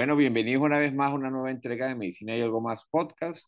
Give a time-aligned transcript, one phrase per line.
[0.00, 3.46] Bueno, bienvenidos una vez más a una nueva entrega de Medicina y Algo Más Podcast.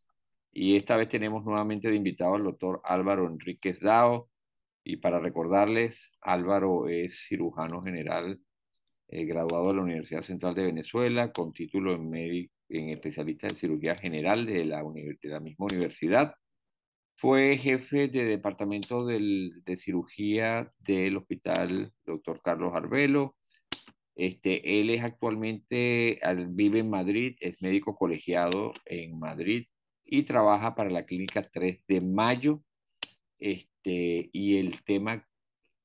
[0.52, 4.28] Y esta vez tenemos nuevamente de invitado al doctor Álvaro Enríquez Dao.
[4.84, 8.38] Y para recordarles, Álvaro es cirujano general
[9.08, 12.14] eh, graduado de la Universidad Central de Venezuela, con título en,
[12.68, 16.34] en especialista en cirugía general de la, de la misma universidad.
[17.16, 23.36] Fue jefe de departamento del, de cirugía del hospital doctor Carlos Arbelo
[24.14, 29.66] este, él es actualmente, vive en Madrid, es médico colegiado en Madrid
[30.04, 32.62] y trabaja para la clínica 3 de mayo.
[33.38, 35.26] Este, y el tema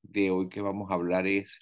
[0.04, 1.60] de hoy que vamos a hablar es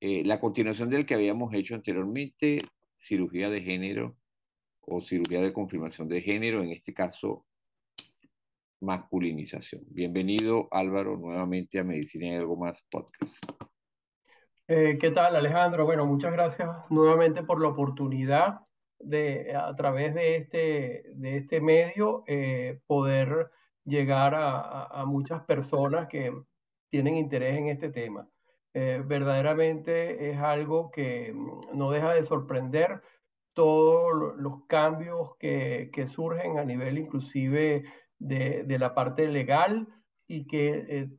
[0.00, 2.58] eh, la continuación del que habíamos hecho anteriormente,
[2.98, 4.16] cirugía de género
[4.82, 7.46] o cirugía de confirmación de género, en este caso
[8.80, 9.84] masculinización.
[9.88, 13.44] Bienvenido Álvaro nuevamente a Medicina y algo más podcast.
[14.74, 15.84] Eh, ¿qué tal, Alejandro?
[15.84, 18.60] Bueno, muchas gracias nuevamente por la oportunidad
[18.98, 23.50] de, a través de este, de este medio, eh, poder
[23.84, 26.32] llegar a, a, muchas personas que
[26.88, 28.26] tienen interés en este tema.
[28.72, 33.02] Eh, verdaderamente es algo que mm, no deja de sorprender
[33.52, 37.84] todos los cambios que, que surgen a nivel inclusive
[38.18, 39.86] de, de la parte legal
[40.26, 41.10] y que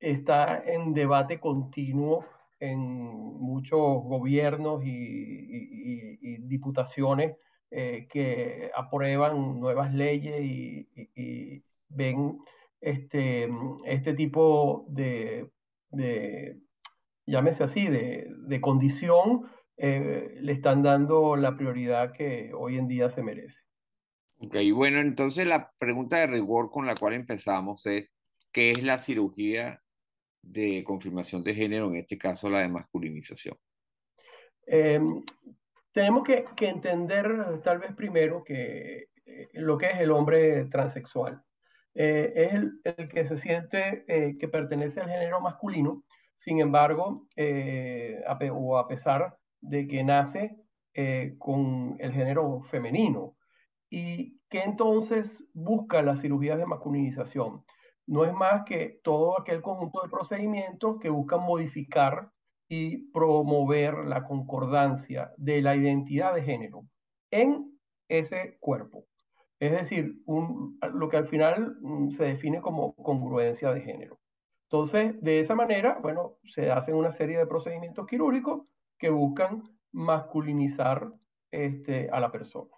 [0.00, 2.24] está en debate continuo
[2.62, 7.36] en muchos gobiernos y, diputaciones
[7.70, 12.38] eh, que aprueban nuevas leyes y, ven
[12.80, 13.48] este,
[13.86, 15.50] este tipo de,
[17.26, 19.42] llámese así, de, condición,
[19.76, 23.62] eh, le están dando la prioridad que hoy en día se merece.
[24.38, 28.08] Ok, bueno, entonces la pregunta de rigor con la cual empezamos es,
[28.52, 29.81] ¿qué es la cirugía
[30.42, 33.56] de confirmación de género, en este caso la de masculinización?
[34.66, 35.22] Em,
[35.92, 41.42] tenemos que, entender tal vez primero que eh, lo que es el hombre transexual.
[41.94, 46.04] Eh, es el, que se siente eh, que pertenece al género masculino,
[46.36, 47.28] sin embargo,
[48.52, 50.56] o a pesar de que nace
[51.38, 53.36] con el género femenino.
[53.88, 57.64] ¿Y que entonces busca las cirugías de masculinización?
[58.06, 62.30] No es más que todo aquel conjunto de procedimientos que buscan modificar
[62.68, 66.84] y promover la concordancia de la identidad de género
[67.30, 69.04] en ese cuerpo.
[69.60, 74.18] Es decir, lo que al final mm, se define como congruencia de género.
[74.70, 78.62] Entonces, de esa manera, bueno, se hacen una serie de procedimientos quirúrgicos
[78.98, 81.12] que buscan masculinizar
[81.50, 82.70] este, a la persona.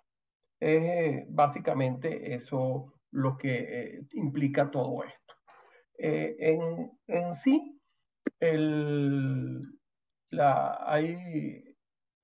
[0.58, 5.34] Es eh, básicamente eso lo que eh, implica todo esto.
[5.96, 7.80] Eh, en, en, sí,
[8.40, 9.62] el,
[10.36, 11.76] hay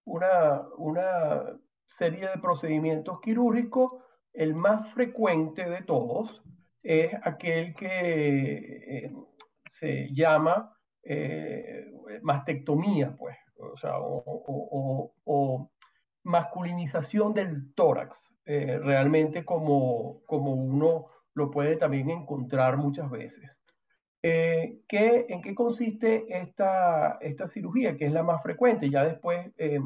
[0.05, 1.61] una, una
[1.97, 4.03] serie de procedimientos quirúrgicos.
[4.33, 6.43] El más frecuente de todos
[6.83, 9.13] es aquel que eh,
[9.69, 10.77] se llama
[12.23, 15.71] mastectomía, pues, o, sea, o, o
[16.25, 18.30] masculinización del tórax.
[18.53, 23.49] Eh, realmente como, como uno lo puede también encontrar muchas veces.
[24.25, 28.91] Eh, ¿qué, ¿En qué consiste esta, esta cirugía, que es la más frecuente?
[28.91, 29.79] Ya después, eh,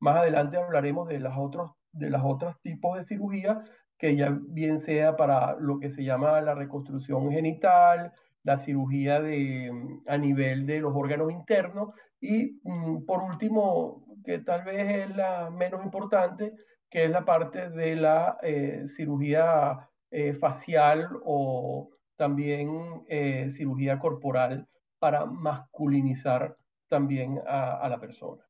[0.00, 3.62] más adelante hablaremos de las, otros, de las otros tipos de cirugía,
[3.98, 9.70] que ya bien sea para lo que se llama la reconstrucción genital, la cirugía de,
[10.06, 11.90] a nivel de los órganos internos
[12.22, 16.54] y mm, por último, que tal vez es la menos importante,
[16.90, 24.66] que es la parte de la eh, cirugía eh, facial o también eh, cirugía corporal
[24.98, 26.56] para masculinizar
[26.88, 28.42] también a, la persona.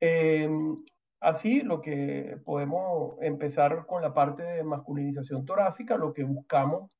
[0.00, 0.76] Em,
[1.20, 6.90] así, lo que podemos empezar con la parte de masculinización torácica, lo que buscamos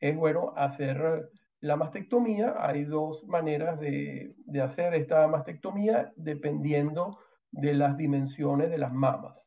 [0.00, 2.56] es, bueno, hacer la mastectomía.
[2.58, 7.18] Hay dos maneras de, de hacer esta mastectomía dependiendo
[7.52, 9.41] de las dimensiones de las mamas.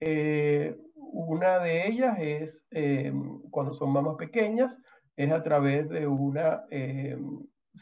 [0.00, 3.12] Eh, una de ellas es eh,
[3.50, 4.74] cuando son mamas pequeñas,
[5.16, 7.18] es a través de una eh,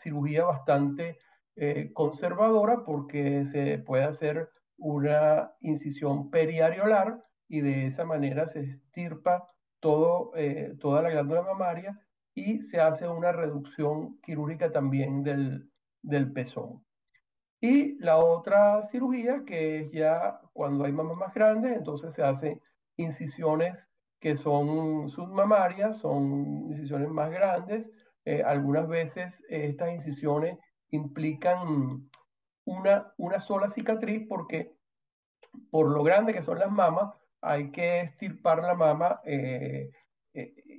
[0.02, 1.18] cirugía bastante
[1.92, 9.44] conservadora porque se puede hacer una incisión periareolar y de esa manera se estirpa
[9.80, 12.00] toda la glándula mamaria
[12.32, 15.68] y se hace una reducción quirúrgica también del,
[16.00, 16.84] del pezón.
[17.60, 22.60] Y la otra cirugía, que es ya cuando hay mamas más grandes, entonces se hacen
[22.96, 23.76] incisiones
[24.20, 27.90] que son submamarias, son incisiones más grandes.
[28.24, 30.58] Eh, algunas veces eh, estas incisiones
[30.90, 32.08] implican
[32.64, 34.72] una, una sola cicatriz porque
[35.70, 39.90] por lo grande que son las mamas, hay que estirpar la mama eh,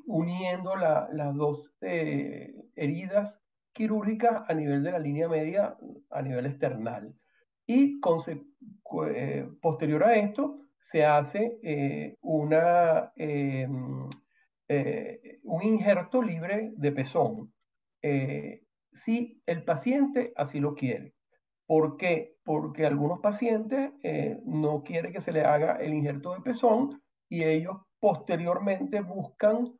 [0.06, 3.34] uniendo las dos heridas
[3.74, 5.76] quirúrgicas a nivel de la línea media,
[6.10, 7.14] a nivel external.
[7.66, 8.00] Y
[9.62, 10.60] posterior a esto
[10.92, 14.10] se hace una, un
[15.64, 17.54] injerto libre de pezón,
[18.92, 21.14] si el paciente así lo quiere.
[21.70, 22.34] ¿Por qué?
[22.44, 27.00] Porque algunos pacientes eh, no quieren que se le haga el injerto de pezón
[27.30, 29.78] y ellos posteriormente buscan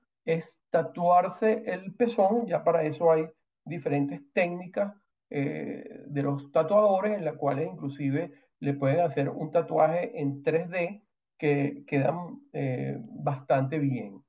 [0.70, 2.46] tatuarse el pezón.
[2.46, 3.26] Ya para eso hay
[3.66, 4.94] diferentes técnicas
[5.30, 11.04] eh, de los tatuadores en las cuales inclusive le pueden hacer un tatuaje en 3D
[11.38, 14.22] que quedan eh, bastante bien.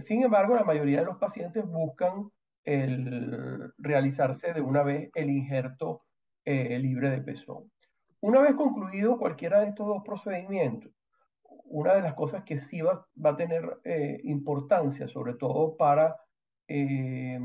[0.00, 2.30] sin embargo, la mayoría de los pacientes buscan
[2.66, 6.02] el realizarse de una vez el injerto
[6.44, 7.70] eh, libre de pezón.
[8.20, 10.92] Una vez concluido cualquiera de estos dos procedimientos,
[11.64, 16.16] una de las cosas que sí va, a tener eh, importancia, sobre todo para
[16.68, 17.38] eh,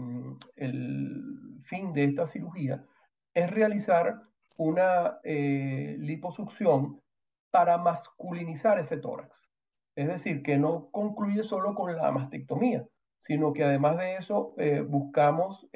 [0.56, 2.84] el fin de esta cirugía,
[3.34, 4.22] es realizar
[4.58, 7.00] una liposucción
[7.50, 9.36] para masculinizar ese tórax.
[9.96, 12.86] Es decir, que no concluye solo con la mastectomía,
[13.24, 14.54] sino que además de eso
[14.88, 15.68] buscamos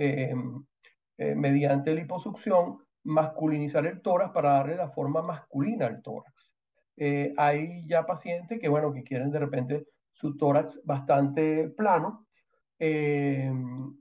[1.17, 6.51] mediante liposucción masculinizar el tórax para darle la forma masculina al tórax.
[6.97, 12.24] Eh, hay ya pacientes que, bueno, que quieren de repente su tórax bastante plano.
[12.79, 13.51] Eh,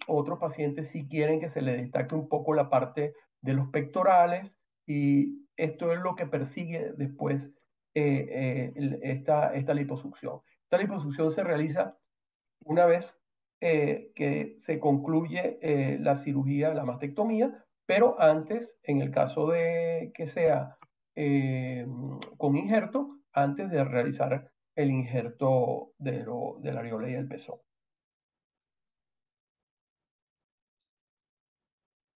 [0.06, 4.53] otros pacientes sí quieren que se le destaque un poco la parte de los pectorales
[4.87, 7.53] y esto es lo que persigue después
[7.94, 8.73] eh,
[9.03, 10.41] esta, esta liposucción.
[10.65, 11.97] Esta liposucción se realiza
[12.65, 13.15] una vez
[13.61, 15.59] que se concluye
[15.99, 20.77] la cirugía, la mastectomía, pero antes, en el caso de que sea
[21.17, 21.87] eh,
[22.38, 26.25] con injerto, antes de realizar el injerto de,
[26.61, 27.59] de la areola y el pezón.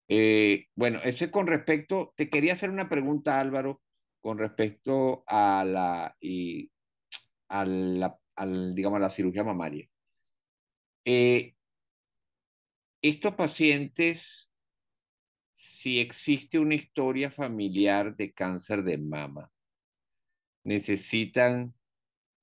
[0.09, 3.83] Eh, bueno, ese con respecto, te quería hacer una pregunta, Álvaro,
[4.21, 6.71] con respecto a la, y,
[7.49, 8.19] a la,
[8.75, 9.89] digamos, la cirugía mamaria.
[11.05, 11.55] Eh,
[13.03, 14.49] estos pacientes
[15.59, 19.51] si existe una historia familiar de cáncer de mama,
[20.63, 21.75] necesitan,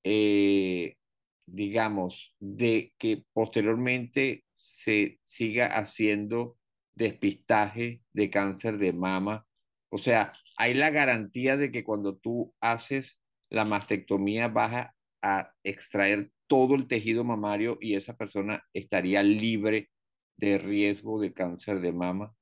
[0.03, 0.97] eh,
[1.45, 6.57] digamos, de que posteriormente se siga haciendo
[6.95, 9.45] despistaje de cáncer de mama.
[9.89, 13.19] O sea, hay la garantía de que cuando tú haces
[13.50, 19.89] la mastectomía vas a extraer todo el tejido mamario y esa persona estaría libre
[20.38, 22.33] de riesgo de cáncer de mama.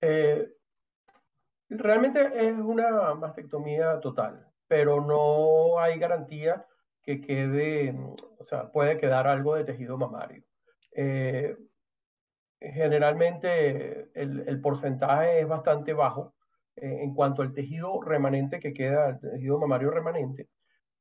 [0.00, 0.52] Eh,
[1.68, 6.66] realmente es una mastectomía total, pero no hay garantía
[7.02, 7.94] que quede,
[8.38, 10.42] o sea, puede quedar algo de tejido mamario.
[10.96, 11.56] Eh,
[12.72, 16.34] generalmente el, porcentaje es bastante bajo
[16.76, 20.48] eh, en cuanto al tejido remanente que queda, el tejido mamario remanente.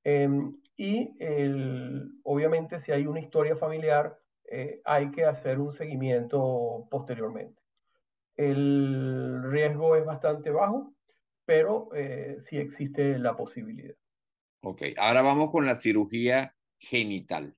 [0.04, 1.14] Em, y
[2.24, 4.18] obviamente si hay una historia familiar,
[4.86, 7.62] hay que hacer un seguimiento posteriormente.
[8.36, 10.94] El riesgo es bastante bajo,
[11.46, 13.96] pero eh, sí existe la posibilidad.
[14.62, 17.56] Ok, ahora vamos con la cirugía genital.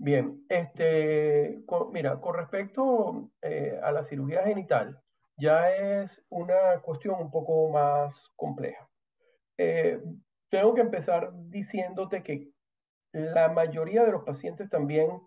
[0.00, 1.58] Bien, este,
[1.92, 5.02] mira, con respecto eh, a la cirugía genital,
[5.36, 8.88] ya es una cuestión un poco más compleja.
[9.58, 10.00] Eh,
[10.50, 12.48] tengo que empezar diciéndote que
[13.12, 15.20] la mayoría de los pacientes también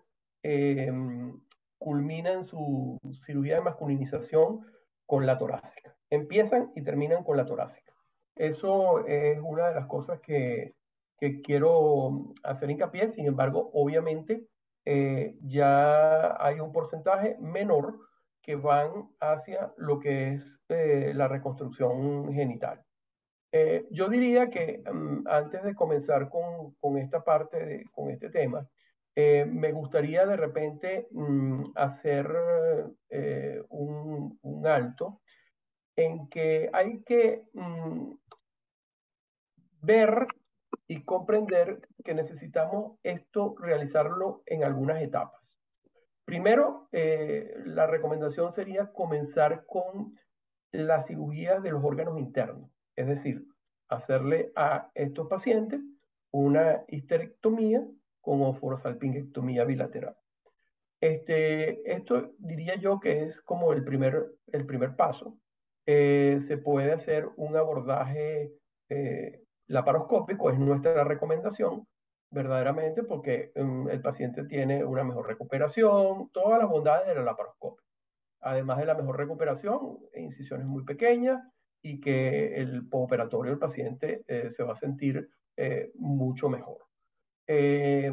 [1.77, 4.65] culminan su cirugía de masculinización
[5.05, 5.95] con la torácica.
[6.09, 7.93] Empiezan y terminan con la torácica.
[8.35, 10.73] Eso es una de las cosas que,
[11.19, 13.11] que quiero hacer hincapié.
[13.11, 14.47] Sin embargo, obviamente
[14.85, 17.99] eh, ya hay un porcentaje menor
[18.41, 22.83] que van hacia lo que es eh, la reconstrucción genital.
[23.51, 28.29] Eh, yo diría que mm, antes de comenzar con, con esta parte, de, con este
[28.29, 28.67] tema,
[29.15, 32.27] eh, me gustaría de repente mm, hacer
[33.09, 35.21] eh, un, alto
[35.95, 38.13] en que hay que mm,
[39.81, 40.27] ver
[40.87, 45.41] y comprender que necesitamos esto realizarlo en algunas etapas.
[46.25, 50.17] Primero, eh, la recomendación sería comenzar con
[50.71, 53.45] la cirugía de los órganos internos, es decir,
[53.89, 55.81] hacerle a estos pacientes
[56.31, 57.85] una histerectomía
[58.21, 60.15] con oforosalpingectomía bilateral.
[61.01, 65.37] Este, esto diría yo que es como el primer, el primer paso.
[65.85, 68.53] se puede hacer un abordaje
[69.71, 71.87] laparoscópico, es nuestra recomendación,
[72.29, 77.85] verdaderamente, porque mm, el paciente tiene una mejor recuperación, todas las bondades de la laparoscopia.
[78.41, 81.43] Además de la mejor recuperación, incisiones muy pequeñas
[81.83, 85.29] y que el postoperatorio del paciente se va a sentir
[85.95, 86.79] mucho mejor.
[87.47, 88.11] Eh,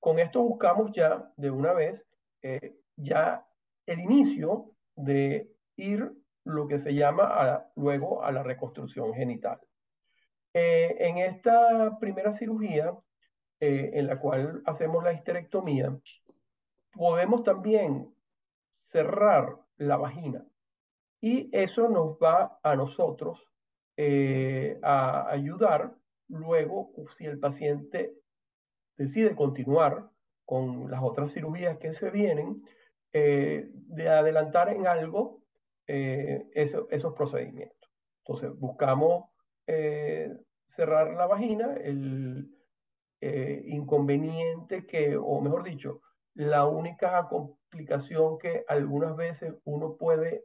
[0.00, 2.02] con esto buscamos ya de una vez
[2.42, 3.46] eh, ya
[3.86, 6.10] el inicio de ir
[6.44, 9.60] lo que se llama luego a la reconstrucción genital.
[10.54, 12.94] Eh, en esta primera cirugía,
[13.60, 15.96] en la cual hacemos la histerectomía,
[16.92, 18.12] podemos también
[18.82, 20.44] cerrar la vagina
[21.20, 23.40] y eso nos va a nosotros
[24.82, 25.94] a ayudar
[26.26, 28.12] luego si el paciente
[28.96, 30.10] decide continuar
[30.44, 32.62] con las otras cirugías que se vienen,
[33.12, 35.42] eh, de adelantar en algo
[35.86, 37.90] eh, esos procedimientos.
[38.24, 39.26] Entonces, buscamos
[39.66, 40.32] eh,
[40.68, 42.48] cerrar la vagina, el
[43.66, 46.00] inconveniente que, o mejor dicho,
[46.34, 50.42] la única complicación que algunas veces uno puede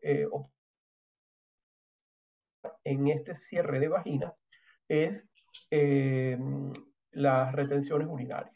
[2.83, 4.31] en este cierre de vagina
[4.87, 5.23] es
[7.17, 8.55] las retenciones urinarias.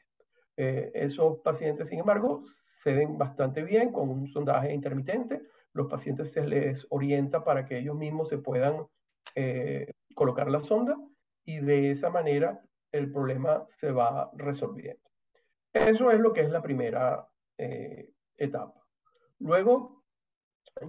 [0.57, 2.43] Eh, esos pacientes, sin embargo,
[2.83, 5.41] se ven bastante bien con un sondaje intermitente.
[5.73, 8.85] Los pacientes se les orienta para que ellos mismos se puedan
[9.35, 10.95] eh, colocar la sonda
[11.45, 12.61] y de esa manera
[12.91, 15.01] el problema se va resolviendo.
[15.73, 18.85] Eso es lo que es la primera eh, etapa.
[19.39, 20.03] Luego,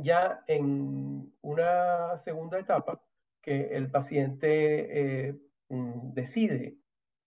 [0.00, 3.00] ya en una segunda etapa,
[3.40, 5.34] que el paciente
[5.70, 6.76] mm, decide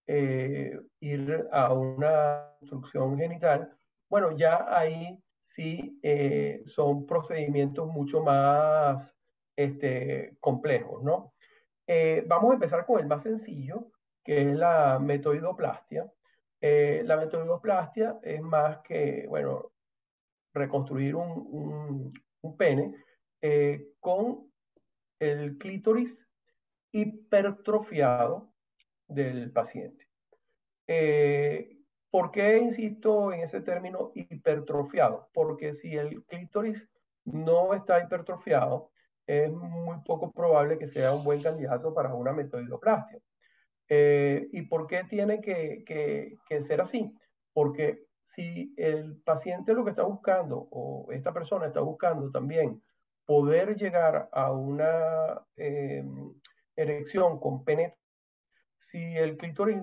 [0.06, 3.76] eh, ir a una instrucción genital,
[4.12, 9.18] bueno, ya ahí sí eh, son procedimientos mucho más
[9.56, 11.34] este, complejos, ¿no?
[11.88, 13.92] Eh, vamos a empezar con el más sencillo,
[14.24, 16.12] que es la metoidoplastia.
[16.62, 19.72] la metoidoplastia es más que, bueno,
[20.54, 22.14] reconstruir un,
[22.58, 22.96] pene
[24.00, 24.52] con
[25.20, 26.18] el clítoris
[26.92, 28.54] hipertrofiado
[29.08, 30.08] del paciente.
[30.88, 31.78] Eh,
[32.10, 35.30] ¿Por qué insisto en ese término hipertrofiado?
[35.34, 36.88] Porque si el clítoris
[37.26, 38.92] no está hipertrofiado,
[39.28, 43.20] es muy poco probable que sea un buen candidato para una metoidoplastia.
[43.90, 47.14] Eh, ¿Y por qué tiene que, que, ser así?
[47.54, 52.82] Porque si el paciente lo que está buscando, o esta persona está buscando también
[53.26, 56.04] poder llegar a una eh,
[56.76, 58.00] erección con penetración,
[58.92, 59.78] si el clítoris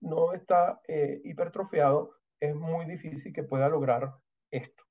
[0.00, 4.12] no está eh, hipertrofiado, es muy difícil que pueda lograr
[4.50, 4.81] esto.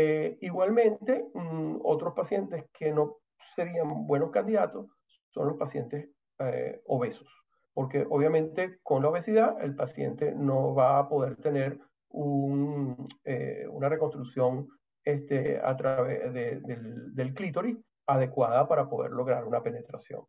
[0.00, 3.16] Eh, igualmente, mm, otros pacientes que no
[3.56, 4.86] serían buenos candidatos
[5.30, 7.26] son los pacientes eh, obesos,
[7.74, 14.68] porque obviamente con la obesidad el paciente no va a poder tener una reconstrucción
[15.04, 17.76] este, a través del, clítoris
[18.06, 20.22] adecuada para poder lograr una penetración.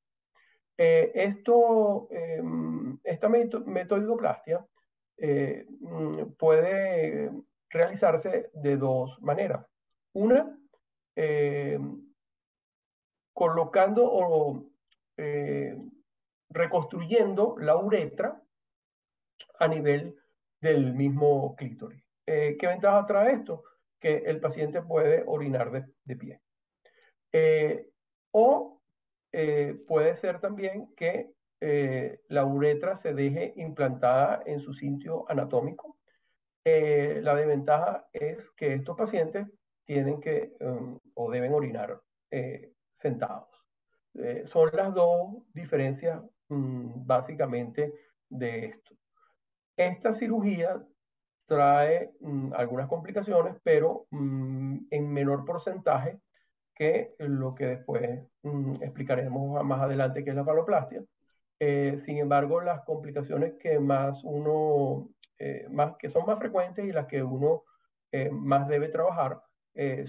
[0.78, 1.12] Eh,
[2.10, 4.66] em, esta metodoplastia
[5.18, 7.32] eh, mm, puede
[7.70, 9.66] realizarse de dos maneras.
[10.14, 10.58] Una,
[11.16, 12.02] em,
[13.34, 14.66] colocando o
[15.18, 15.78] eh,
[16.50, 18.42] reconstruyendo la uretra
[19.60, 20.16] a nivel
[20.62, 22.04] del mismo clítoris.
[22.26, 23.64] ¿Qué ventaja trae esto?
[24.00, 25.72] Que el paciente puede orinar
[26.06, 26.40] de, pie.
[28.32, 28.80] o
[29.32, 35.98] eh, puede ser también que eh, la uretra se deje implantada en su sitio anatómico.
[36.72, 39.48] Eh, la desventaja es que estos pacientes
[39.86, 42.00] tienen que um, o deben orinar
[42.94, 43.50] sentados.
[44.46, 47.92] son las dos diferencias mm, básicamente
[48.30, 48.96] de esto.
[49.76, 50.80] Esta cirugía
[51.48, 56.20] trae mm, algunas complicaciones, pero mm, en menor porcentaje
[56.76, 58.22] que lo que después
[58.82, 61.04] explicaremos más adelante, que es la faloplastia.
[61.60, 65.10] Eh, sin embargo, las complicaciones que más uno,
[65.40, 67.64] eh, más, que son más frecuentes y las que uno
[68.12, 69.42] eh, más debe trabajar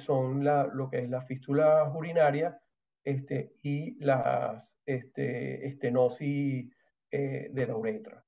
[0.04, 2.58] son la, lo que es la fístula urinaria
[3.04, 6.74] este, y la este, estenosis
[7.08, 8.24] de la uretra.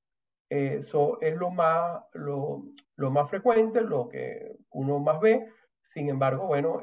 [0.49, 2.63] Eso es lo más, lo,
[2.95, 5.49] lo, más frecuente, lo que uno más ve.
[5.93, 6.81] Sin embargo, bueno,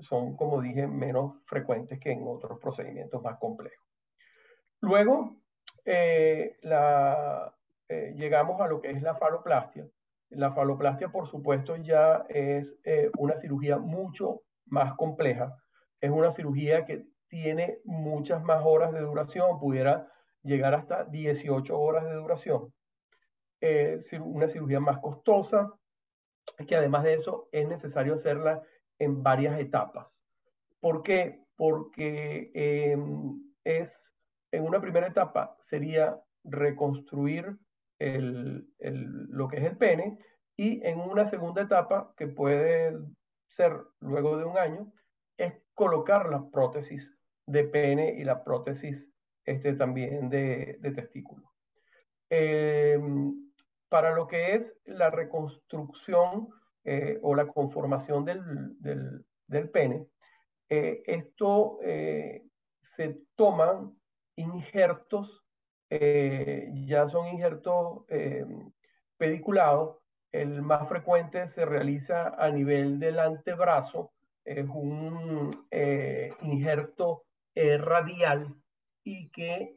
[0.00, 3.86] son, como dije, menos frecuentes que en otros procedimientos más complejos.
[4.80, 5.36] Luego,
[5.84, 7.54] eh, la,
[7.88, 9.86] eh, llegamos a lo que es la faloplastia.
[10.30, 15.56] La faloplastia, por supuesto, ya es eh, una cirugía mucho más compleja.
[16.00, 20.08] Es una cirugía que tiene muchas más horas de duración, pudiera
[20.42, 22.72] llegar hasta 18 horas de duración.
[23.60, 25.72] Eh, una cirugía más costosa,
[26.66, 28.62] que además de eso es necesario hacerla
[28.98, 30.06] en varias etapas.
[30.80, 31.40] ¿Por qué?
[31.56, 33.98] Porque em, es,
[34.52, 37.56] en una primera etapa sería reconstruir
[38.04, 40.18] el, lo que es el pene
[40.56, 42.96] y en una segunda etapa, que puede
[43.56, 44.92] ser luego de un año,
[45.36, 47.02] es colocar la prótesis
[47.46, 49.04] de pene y la prótesis
[49.44, 51.52] este, también de, testículo.
[52.30, 53.34] Em,
[53.88, 56.48] para lo que es la reconstrucción
[56.84, 58.76] eh, o la conformación del,
[59.46, 60.06] del, pene,
[60.68, 62.44] eh, esto eh,
[62.80, 63.94] se toman
[64.36, 65.43] injertos,
[66.86, 68.04] ya son injertos
[69.16, 69.98] pediculados,
[70.32, 74.12] el más frecuente se realiza a nivel del antebrazo,
[74.44, 75.66] es un
[76.42, 77.22] injerto
[77.54, 78.54] radial
[79.04, 79.76] y que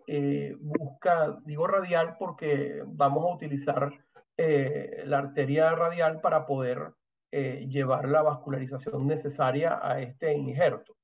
[0.59, 3.91] busca, digo radial porque vamos a utilizar
[4.39, 6.93] eh, la arteria radial para poder
[7.31, 10.95] eh, llevar la vascularización necesaria a este injerto.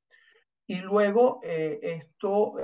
[0.67, 2.55] Y luego eh, esto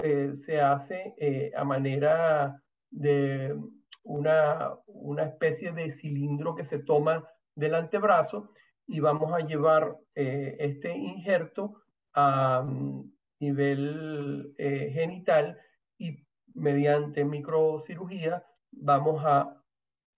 [0.45, 3.55] se hace a manera de
[4.03, 8.51] una, una especie de cilindro que se toma del antebrazo
[8.87, 11.81] y vamos a llevar este injerto
[12.13, 15.59] a mm, nivel genital
[15.97, 19.61] y mediante microcirugía vamos a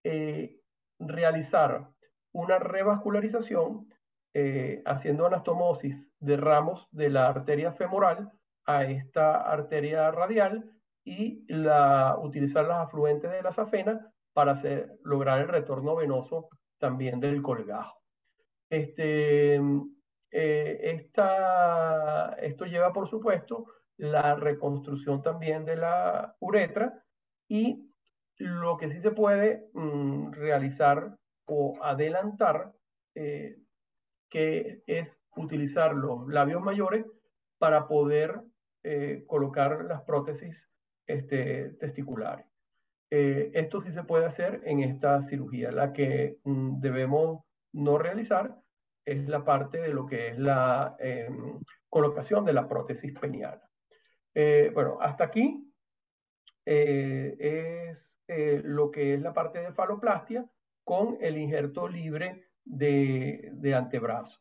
[0.03, 0.59] eh,
[0.99, 1.87] realizar
[2.31, 3.90] una revascularización
[4.33, 8.31] eh, haciendo anastomosis de ramos de la arteria femoral
[8.65, 10.71] a esta arteria radial
[11.03, 14.61] y la, utilizar las afluentes de la safena para
[15.03, 17.99] lograr el retorno venoso también del colgajo.
[18.69, 19.55] Este,
[20.31, 23.65] eh, esta, esto lleva, por supuesto,
[23.97, 27.03] la reconstrucción también de la uretra
[27.47, 27.91] y
[28.37, 32.71] lo que sí se puede mm, realizar o adelantar,
[33.15, 33.57] eh,
[34.31, 37.05] que es utilizar los labios mayores
[37.59, 38.41] para poder
[38.83, 40.57] eh, colocar las prótesis
[41.05, 42.47] este, testiculares.
[43.11, 45.71] Eh, esto sí se puede hacer en esta cirugía.
[45.71, 48.57] La que mm, debemos no realizar
[49.05, 53.61] es la parte de lo que es la em, colocación de la prótesis peniana.
[54.73, 55.67] bueno, hasta aquí
[56.65, 57.97] es
[58.33, 60.45] eh, lo que es la parte de faloplastia
[60.85, 64.39] con el injerto libre de, antebrazo.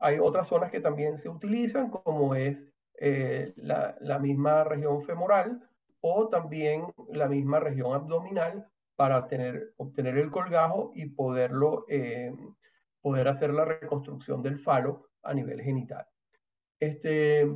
[0.00, 2.58] Hay otras zonas que también se utilizan, como es
[2.98, 5.60] eh, la, misma región femoral
[6.00, 8.66] o también la misma región abdominal
[8.96, 12.32] para obtener el colgajo y poderlo, eh,
[13.00, 16.06] poder hacer la reconstrucción del falo a nivel genital.
[16.78, 17.48] Este,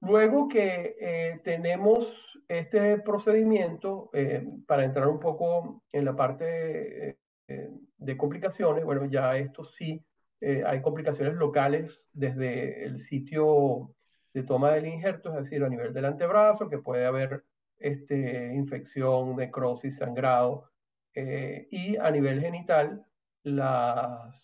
[0.00, 8.16] luego que tenemos este procedimiento, eh, para entrar un poco en la parte eh, de
[8.16, 10.04] complicaciones, bueno, ya esto sí,
[10.40, 13.94] eh, hay complicaciones locales desde el sitio
[14.32, 17.44] de toma del injerto, es decir, a nivel del antebrazo, que puede haber
[17.78, 20.70] este, infección, necrosis, sangrado,
[21.14, 23.04] y a nivel genital,
[23.42, 24.40] las,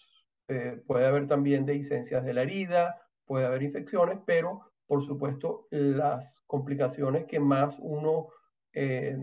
[0.89, 7.27] puede haber también dehiscencias de la herida, puede haber infecciones, pero por supuesto, las complicaciones
[7.27, 8.29] que más uno
[8.73, 9.17] eh,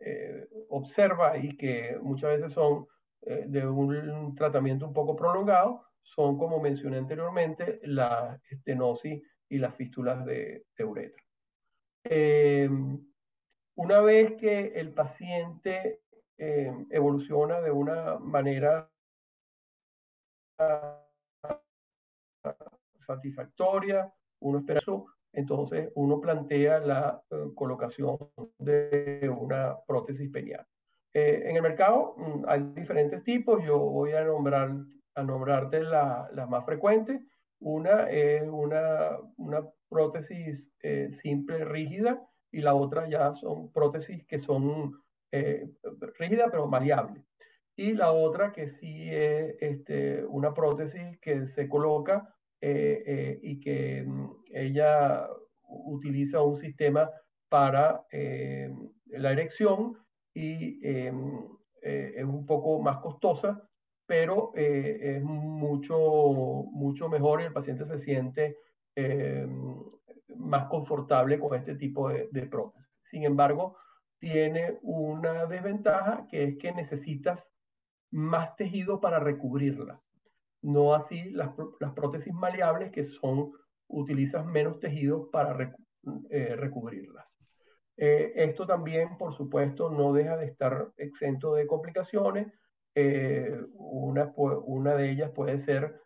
[0.00, 2.86] eh, observa y que muchas veces son
[3.22, 9.74] eh, de un tratamiento un poco prolongado, son, como mencioné anteriormente, la estenosis y las
[9.76, 11.22] fístulas de, uretra.
[13.76, 16.00] una vez que el paciente
[16.38, 18.90] evoluciona de una manera
[23.06, 28.18] satisfactoria, uno espera eso, entonces uno plantea la eh, colocación
[28.58, 30.66] de una prótesis peniana.
[31.12, 34.70] Eh, en el mercado mm, hay diferentes tipos, yo voy a, nombrar,
[35.14, 37.20] a nombrarte las la más frecuentes.
[37.60, 42.20] Una es una, una prótesis eh, simple rígida
[42.50, 44.92] y la otra ya son prótesis que son
[46.18, 47.24] rígidas pero maleables.
[47.76, 53.58] Y la otra que sí es este, una prótesis que se coloca eh, eh, y
[53.58, 55.26] que mm, ella
[55.66, 57.10] utiliza un sistema
[57.48, 58.70] para eh,
[59.06, 59.96] la erección
[60.34, 63.62] y es un poco más costosa,
[64.06, 65.96] pero es mucho,
[66.72, 68.56] mucho mejor y el paciente se siente
[70.36, 72.88] más confortable con este tipo de, prótesis.
[73.02, 73.76] Sin embargo,
[74.18, 77.44] tiene una desventaja que es que necesitas
[78.10, 80.00] más tejido para recubrirla
[80.62, 81.50] no así las,
[81.94, 83.52] prótesis maleables que son
[83.88, 85.54] utilizas menos tejidos para
[86.32, 87.26] recubrirlas.
[87.96, 92.46] Esto también, por supuesto, no deja de estar exento de complicaciones.
[93.74, 96.00] una, una de ellas puede ser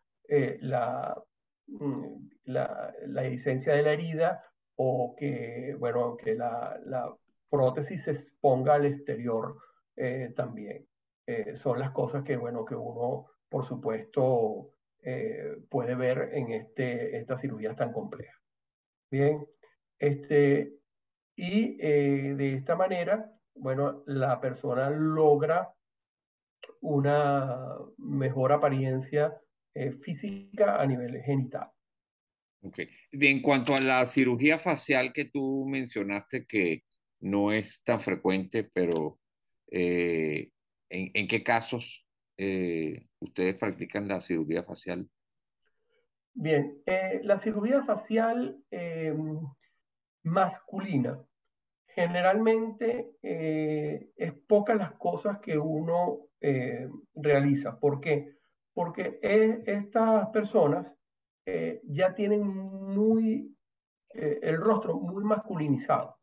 [0.61, 1.23] la,
[1.67, 4.43] mm, la, la licencia de la herida
[4.77, 7.15] o que, bueno, que la, la
[7.49, 9.57] prótesis se exponga al exterior
[9.97, 10.87] eh, también.
[11.27, 17.17] Eh, son las cosas que, bueno, que uno, por supuesto, eh, puede ver en este,
[17.17, 18.33] esta cirugía tan compleja.
[19.11, 19.47] Bien,
[19.99, 20.75] este,
[21.37, 25.73] y de esta manera, bueno, la persona logra
[26.81, 29.41] una mejor apariencia
[30.03, 31.71] física a nivel genital.
[32.63, 32.89] Okay.
[33.13, 36.85] En cuanto a la cirugía facial que tú mencionaste que
[37.21, 39.19] no es tan frecuente, pero
[39.71, 40.51] eh,
[40.89, 42.07] ¿en, qué casos
[42.39, 45.09] eh, ustedes practican la cirugía facial?
[46.33, 48.59] Bien, eh, la cirugía facial
[50.25, 51.19] masculina
[51.87, 56.27] generalmente es pocas las cosas que uno
[57.15, 57.79] realiza.
[57.79, 58.35] ¿Por qué?
[58.75, 60.95] Porque estas personas
[61.47, 63.55] eh, ya tienen muy
[64.15, 66.17] eh, el rostro muy masculinizado.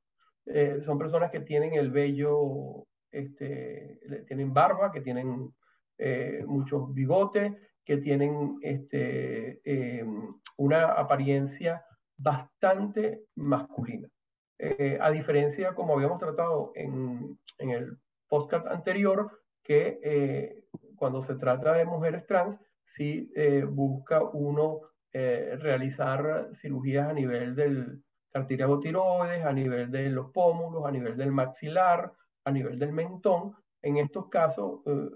[0.46, 5.54] Eh, son personas que tienen el vello, este, tienen barba, que tienen
[6.48, 7.54] muchos bigotes,
[7.86, 9.62] que tienen este,
[10.58, 11.86] una apariencia
[12.22, 14.08] bastante masculina.
[15.00, 20.64] a diferencia, como habíamos tratado en, el podcast anterior, que
[20.96, 22.60] cuando se trata de mujeres trans,
[22.96, 23.32] sí
[23.70, 30.86] busca uno eh, realizar cirugías a nivel del cartílago tiroides, a nivel de los pómulos,
[30.86, 32.14] a nivel del maxilar,
[32.46, 33.54] a nivel del mentón.
[33.82, 35.10] En estos casos, eh,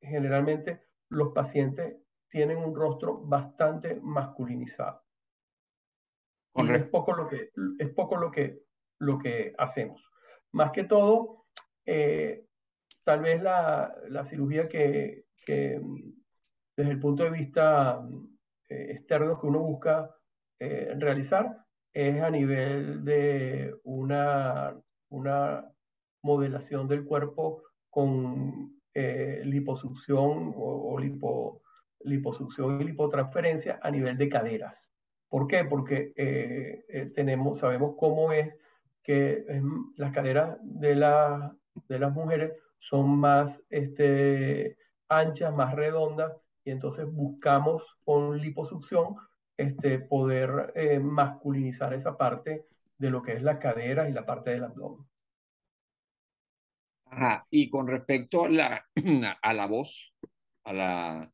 [0.00, 1.96] generalmente los pacientes
[2.28, 5.02] tienen un rostro bastante masculinizado.
[6.58, 8.60] Es poco lo que, es poco lo que,
[8.98, 10.02] lo que hacemos.
[10.52, 11.44] Más que todo,
[11.84, 12.46] eh,
[13.04, 15.80] tal vez la, la cirugía que, que,
[16.76, 18.00] desde el punto de vista
[18.68, 20.10] eh, externos que uno busca
[20.58, 24.74] eh, realizar es a nivel de una,
[25.10, 25.70] una
[26.22, 28.72] modelación del cuerpo con
[29.44, 31.60] liposucción o, lipo,
[32.00, 34.85] liposucción y lipotransferencia a nivel de caderas.
[35.28, 35.64] ¿Por qué?
[35.64, 36.82] Porque
[37.14, 38.54] tenemos, sabemos cómo es
[39.02, 39.44] que
[39.96, 41.56] las caderas de, la,
[41.88, 44.76] de las mujeres son más este,
[45.08, 46.32] anchas, más redondas
[46.64, 49.16] y entonces buscamos con liposucción
[49.56, 52.66] este, poder eh, masculinizar esa parte
[52.98, 55.06] de lo que es la cadera y la parte del abdomen.
[57.06, 57.46] Ajá.
[57.50, 58.86] Y con respecto a la,
[59.42, 60.12] a la voz,
[60.64, 61.32] a la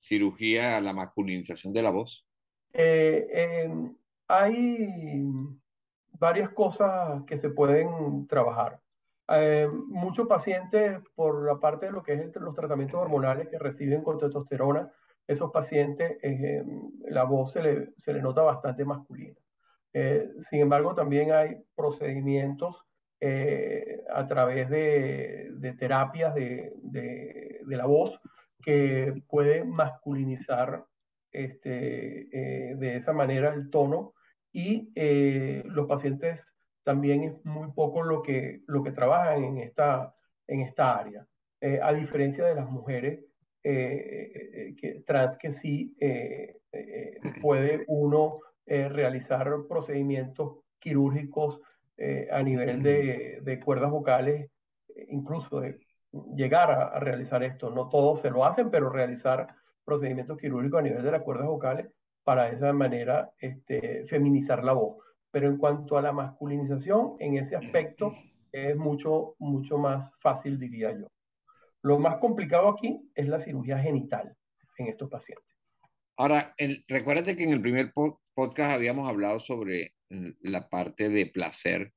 [0.00, 2.26] cirugía, a la masculinización de la voz.
[2.72, 3.68] Eh,
[4.28, 5.24] hay
[6.12, 8.80] varias cosas que se pueden trabajar.
[9.32, 14.02] Eh, muchos pacientes, por la parte de lo que es los tratamientos hormonales que reciben
[14.02, 14.90] con testosterona,
[15.26, 16.64] esos pacientes, eh,
[17.08, 19.36] la voz se le, se le, nota bastante masculina.
[19.92, 22.84] Eh, sin embargo, también hay procedimientos
[24.14, 28.18] a través de, de terapias de, de, de, la voz
[28.62, 30.86] que pueden masculinizar
[31.32, 32.28] este,
[32.76, 34.14] de esa manera el tono
[34.52, 34.90] y
[35.64, 36.40] los pacientes
[36.82, 40.14] también es muy poco lo que, lo que trabajan en esta,
[40.46, 41.26] en esta área.
[41.60, 43.20] Eh, a diferencia de las mujeres
[43.62, 45.94] eh, eh, que, trans que sí
[47.42, 51.60] puede uno realizar procedimientos quirúrgicos
[52.30, 54.50] a nivel de, de, cuerdas vocales,
[55.08, 55.78] incluso de
[56.34, 57.68] llegar a, a, realizar esto.
[57.70, 59.48] No todos se lo hacen, pero realizar
[59.90, 61.88] procedimientos quirúrgicos a nivel de las cuerdas vocales
[62.22, 64.98] para de esa manera este, feminizar la voz.
[65.32, 68.12] Pero en cuanto a la masculinización, en ese aspecto
[68.52, 71.08] es mucho, mucho más fácil, diría yo.
[71.82, 74.32] Lo más complicado aquí es la cirugía genital
[74.78, 75.44] en estos pacientes.
[76.16, 81.92] Ahora, el, recuérdate que en el primer podcast habíamos hablado sobre la parte de placer,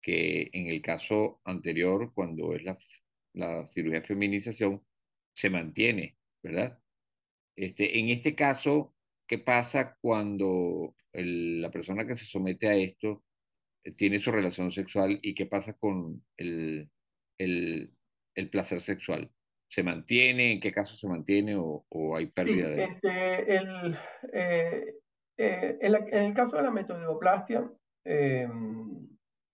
[0.00, 2.78] que en el caso anterior, cuando es la,
[3.34, 4.82] la cirugía de feminización,
[5.34, 6.78] se mantiene, ¿verdad?
[7.56, 8.94] Este, en este caso,
[9.26, 13.24] ¿qué pasa cuando la persona que se somete a esto
[13.84, 16.90] eh, tiene su relación sexual y qué pasa con el,
[17.38, 17.92] el,
[18.34, 19.30] el placer sexual.
[19.68, 20.52] ¿Se mantiene?
[20.52, 23.98] ¿En qué caso se mantiene o, o hay pérdida de este, el,
[24.32, 24.94] eh,
[25.36, 27.68] eh, en, en, el caso de la metodoplastia,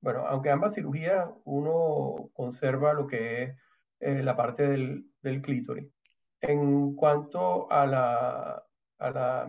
[0.00, 3.54] bueno, aunque ambas cirugías uno conserva lo que
[4.00, 5.86] es la parte del, del clítoris.
[6.42, 8.64] En cuanto a la,
[8.98, 9.48] a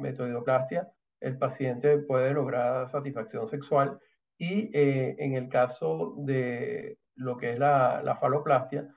[1.20, 4.00] el paciente puede lograr satisfacción sexual
[4.38, 8.88] y en el caso de lo que es la, la faloplastia,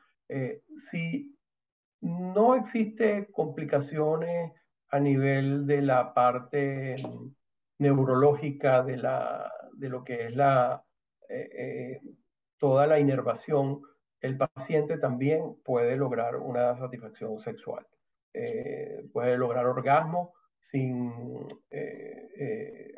[0.91, 1.37] si
[2.01, 4.53] no existe complicaciones
[4.91, 6.97] a nivel de la parte
[7.79, 10.83] neurológica de, la, de lo que es la,
[11.29, 12.01] eh, eh,
[12.59, 13.83] toda la inervación,
[14.27, 17.87] el paciente también puede lograr una satisfacción sexual.
[18.35, 20.35] Eh, puede lograr orgasmo
[20.71, 21.11] sin,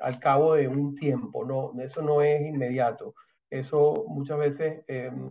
[0.01, 3.15] al cabo de un tiempo, no, eso no es inmediato.
[3.51, 5.31] Eso muchas veces em,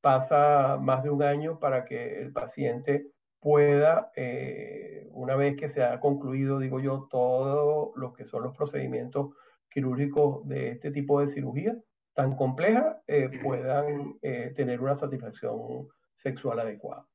[0.00, 5.82] pasa más de un año para que el paciente pueda, eh, una vez que se
[5.82, 9.34] ha concluido, digo yo, todo lo que son los procedimientos
[9.70, 11.76] quirúrgicos de este tipo de cirugía
[12.14, 17.06] tan compleja, eh, puedan eh, tener una satisfacción sexual adecuada.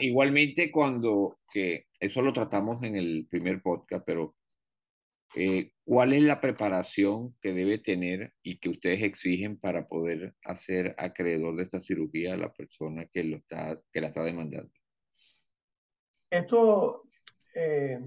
[0.00, 4.34] Igualmente cuando, que eso lo tratamos en el primer podcast, pero
[5.36, 10.94] eh, ¿cuál es la preparación que debe tener y que ustedes exigen para poder hacer
[10.98, 14.72] acreedor de esta cirugía a la persona que, lo está, que la está demandando?
[16.30, 17.04] Esto,
[17.54, 18.00] eh,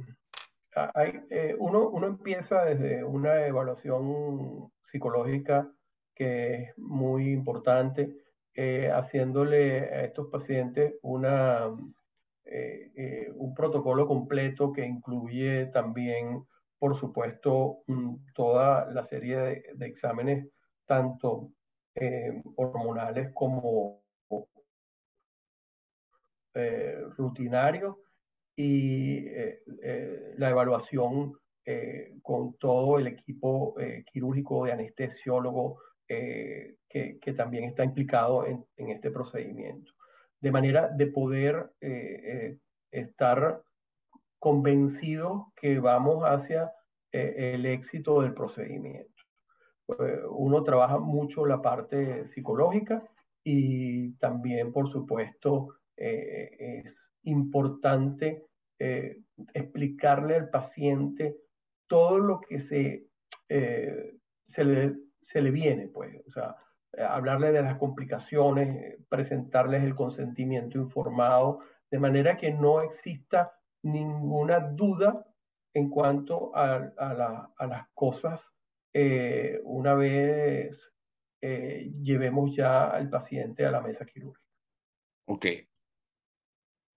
[0.94, 5.70] hay, eh, uno, uno empieza desde una evaluación psicológica
[6.16, 8.16] que es muy importante,
[8.56, 16.46] haciéndole a estos pacientes una, un protocolo completo que incluye también
[16.84, 17.86] por supuesto,
[18.36, 20.50] toda la serie de, exámenes,
[20.86, 21.54] tanto
[21.96, 24.04] eh, hormonales como
[26.54, 27.96] eh, rutinarios,
[28.58, 29.64] y eh,
[30.36, 31.40] la evaluación
[32.22, 33.76] con todo el equipo
[34.12, 39.94] quirúrgico de anestesiólogo que, que, también está implicado en, en, este procedimiento.
[40.42, 41.72] De manera de poder
[42.92, 43.64] estar
[44.40, 46.70] convencidos que vamos hacia
[47.14, 49.24] eh, el éxito del procedimiento.
[49.88, 53.08] Eh, uno trabaja mucho la parte psicológica
[53.44, 58.44] y también, por supuesto, eh, es importante
[59.54, 61.38] explicarle al paciente
[61.94, 63.06] todo lo que se,
[63.48, 66.56] se, le, se le viene, pues, o sea,
[67.08, 71.60] hablarle de las complicaciones, presentarles el consentimiento informado,
[71.92, 73.54] de manera que no exista
[73.84, 75.24] ninguna duda
[75.76, 76.80] en cuanto a,
[77.60, 78.42] las cosas
[78.92, 80.76] eh, una vez
[81.44, 84.50] eh, llevemos ya al paciente a la mesa quirúrgica.
[85.28, 85.46] Ok.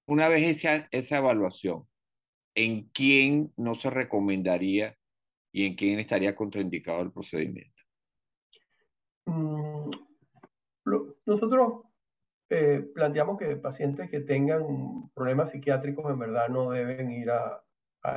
[0.08, 1.86] Una vez hecha esa evaluación,
[2.56, 4.96] ¿en quién no se recomendaría
[5.52, 7.82] y en quién estaría contraindicado el procedimiento?
[9.26, 9.90] Mm,
[11.26, 11.84] nosotros
[12.48, 17.62] eh, planteamos que pacientes que tengan problemas psiquiátricos en verdad no deben ir a,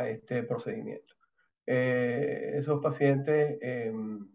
[0.07, 1.15] este procedimiento.
[1.65, 4.29] Eh, esos pacientes em,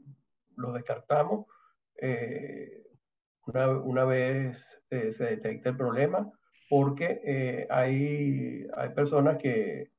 [0.56, 1.46] los descartamos
[1.96, 2.88] eh,
[3.46, 4.58] una, una, vez
[4.90, 6.28] se detecta el problema
[6.68, 9.93] porque hay, hay personas que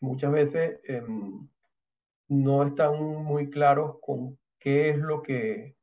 [0.00, 1.48] muchas veces em,
[2.28, 5.76] no están muy claros con qué es lo que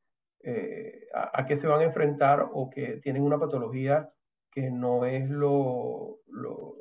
[0.44, 4.12] eh, a, qué se van a enfrentar o que tienen una patología
[4.52, 6.76] que no es lo, lo,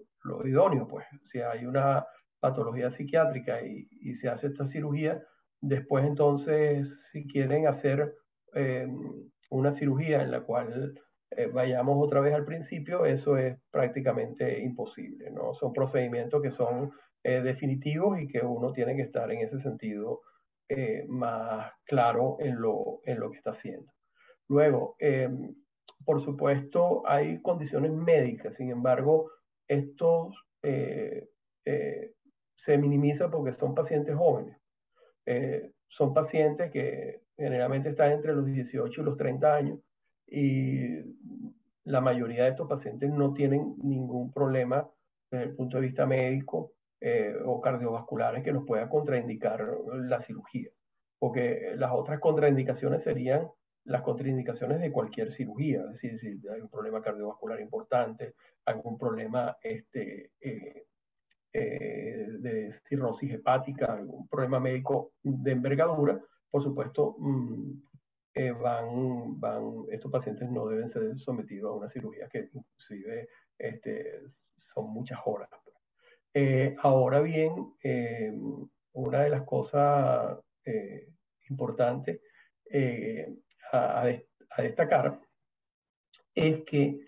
[0.45, 1.07] idóneo, pues.
[1.31, 2.07] Si hay una
[2.41, 5.23] patología psiquiátrica y, y, se hace esta cirugía,
[5.61, 8.15] después entonces si quieren hacer
[8.55, 8.89] eh,
[9.51, 15.31] una cirugía en la cual eh, vayamos otra vez al principio, eso es prácticamente imposible,
[15.31, 15.55] ¿no?
[15.55, 16.93] Son procedimientos que son
[17.25, 20.23] definitivos y que uno tiene que estar en ese sentido
[20.75, 23.93] eh, más claro en lo, en lo que está haciendo.
[24.49, 25.55] Luego, em,
[26.03, 29.31] por supuesto, hay condiciones médicas, sin embargo,
[29.69, 31.29] estos eh,
[31.67, 32.15] eh,
[32.57, 34.57] se minimiza porque son pacientes jóvenes.
[35.89, 39.79] son pacientes que generalmente están entre los 18 y los 30 años
[40.27, 41.03] y
[41.85, 44.89] la mayoría de estos pacientes no tienen ningún problema
[45.31, 46.73] desde el punto de vista médico
[47.05, 50.71] eh, o cardiovasculares que nos pueda contraindicar la cirugía,
[51.19, 53.49] porque las otras contraindicaciones serían
[53.87, 58.35] las contraindicaciones de cualquier cirugía, es decir, si hay un problema cardiovascular importante,
[58.67, 60.87] algún problema este, eh,
[61.53, 67.73] eh, de cirrosis hepática, algún problema médico de envergadura, por supuesto, mm,
[68.33, 74.23] estos pacientes no deben ser sometidos a una cirugía que inclusive este,
[74.73, 75.51] son muchas horas.
[76.35, 78.33] Eh, ahora bien, eh,
[78.95, 81.09] una de las cosas eh,
[81.51, 82.21] importantes
[83.73, 84.07] a,
[84.59, 85.21] destacar
[86.35, 87.07] es que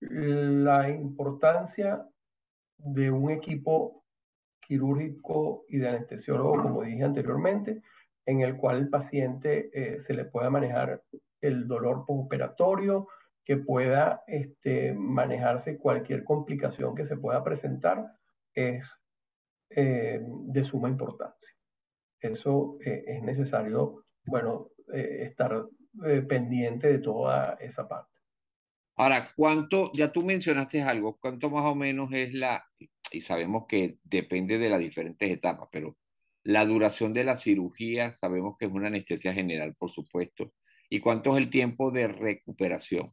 [0.00, 2.06] la importancia
[2.78, 4.04] de un equipo
[4.66, 7.82] quirúrgico y de anestesiólogo, como dije anteriormente,
[8.24, 11.02] en el cual el paciente se le pueda manejar
[11.42, 13.08] el dolor postoperatorio,
[13.44, 18.12] que pueda este, manejarse cualquier complicación que se pueda presentar,
[18.54, 18.84] es
[19.70, 21.48] eh, de suma importancia.
[22.20, 25.66] Eso eh, es necesario, bueno, estar
[26.28, 28.14] pendiente de toda esa parte.
[28.96, 32.64] Ahora, ¿cuánto, ya tú mencionaste algo, cuánto más o menos es la,
[33.10, 35.96] y sabemos que depende de las diferentes etapas, pero
[36.44, 40.52] la duración de la cirugía, sabemos que es una anestesia general, por supuesto,
[40.90, 43.12] y cuánto es el tiempo de recuperación.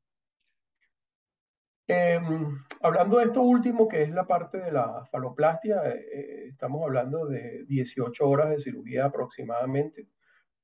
[1.91, 6.83] Em, hablando de esto último, que es la parte de la faloplastia, eh, eh, estamos
[6.83, 10.07] hablando de 18 horas de cirugía aproximadamente.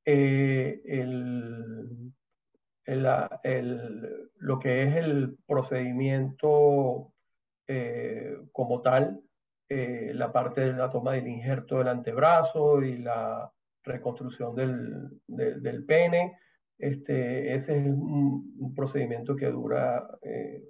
[0.06, 2.13] Eh, el,
[2.86, 7.13] el, lo que es el procedimiento
[8.54, 9.22] como tal
[9.70, 13.52] eh, la parte de la toma del injerto del antebrazo y la
[13.84, 16.38] reconstrucción del, del, pene.
[16.78, 20.63] Este, ese es un, procedimiento que dura eh,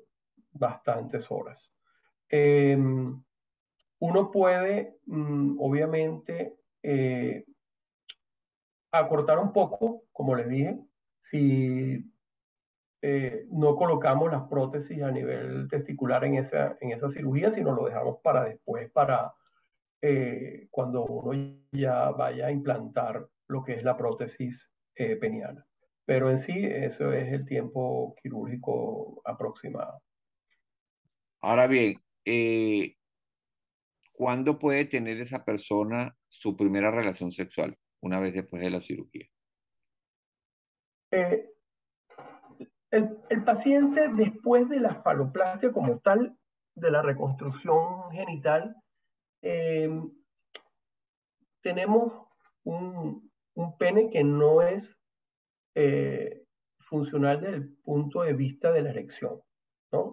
[0.57, 1.71] bastantes horas.
[2.29, 3.21] Em,
[3.99, 7.45] uno puede, mm, obviamente, eh,
[8.91, 10.79] acortar un poco, como les dije,
[11.21, 12.11] si
[13.01, 17.85] eh, no colocamos las prótesis a nivel testicular en esa, en esa cirugía, sino lo
[17.85, 19.33] dejamos para después, para
[20.01, 25.65] eh, cuando uno ya vaya a implantar lo que es la prótesis eh, peniana.
[26.05, 30.01] Pero en sí, eso es el tiempo quirúrgico aproximado.
[31.41, 31.95] Ahora bien,
[34.11, 39.27] ¿cuándo puede tener esa persona su primera relación sexual una vez después de la cirugía?
[41.11, 41.43] El,
[43.45, 46.37] paciente después de la faloplastia como tal,
[46.75, 48.75] de la reconstrucción genital,
[49.41, 49.89] eh,
[51.61, 52.11] tenemos
[52.63, 53.31] un,
[53.79, 54.83] pene que no es
[55.75, 56.43] eh,
[56.79, 59.41] funcional desde el punto de vista de la erección.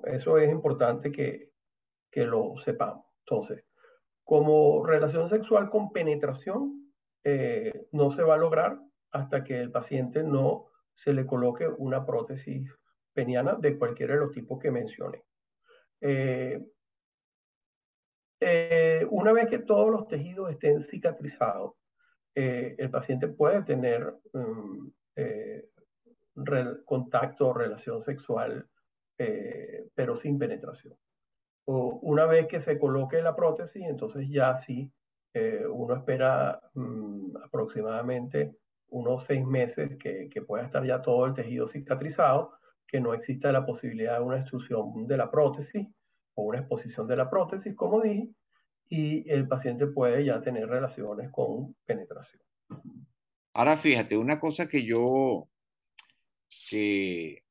[0.05, 1.53] Eso es importante que,
[2.17, 3.07] lo sepamos.
[3.27, 3.65] Entonces,
[4.23, 6.93] como relación sexual con penetración,
[7.25, 8.79] eh, no se va a lograr
[9.11, 12.71] hasta que el paciente no se le coloque una prótesis
[13.13, 15.25] peniana de cualquiera de los tipos que mencioné.
[16.01, 16.65] Eh,
[18.41, 21.73] eh, una vez que todos los tejidos estén cicatrizados,
[22.37, 24.93] el paciente puede tener um,
[26.85, 28.69] contacto o relación sexual,
[29.17, 30.95] pero sin penetración.
[31.67, 34.91] O una vez que se coloque la prótesis, entonces ya sí,
[35.71, 38.55] uno espera mm, aproximadamente
[38.89, 42.53] unos seis meses que, que, pueda estar ya todo el tejido cicatrizado,
[42.87, 45.89] que no exista la posibilidad de una extrusión de la prótesis
[46.35, 48.29] o una exposición de la prótesis, como dije,
[48.89, 52.43] y el paciente puede ya tener relaciones con penetración.
[53.55, 55.49] Ahora fíjate, una cosa que yo,
[56.69, 57.44] que,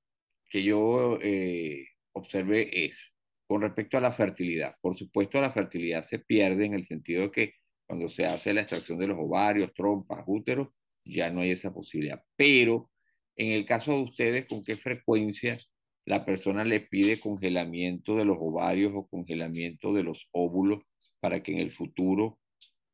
[0.54, 3.12] que yo eh, observé es
[3.48, 4.76] con respecto a la fertilidad.
[4.82, 7.54] Por supuesto, la fertilidad se pierde en el sentido de que
[7.88, 10.68] cuando se hace la extracción de los ovarios, trompas, úteros,
[11.04, 12.22] ya no hay esa posibilidad.
[12.36, 12.92] Pero
[13.36, 15.58] en el caso de ustedes, ¿con qué frecuencia
[16.06, 20.84] la persona le pide congelamiento de los ovarios o congelamiento de los óvulos
[21.20, 22.40] para que en el futuro,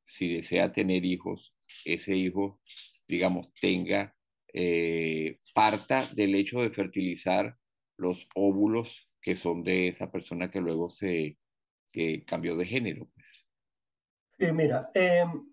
[0.05, 2.61] si desea tener hijos, ese hijo,
[3.05, 4.15] digamos, tenga,
[4.53, 7.55] eh, parta del hecho de fertilizar
[7.97, 11.37] los óvulos que son de esa persona que luego se
[12.25, 13.07] cambió de género?
[13.13, 13.47] Pues?
[14.37, 15.51] Sí, mira, em,